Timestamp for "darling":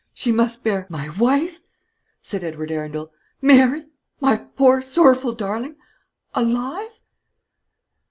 5.33-5.75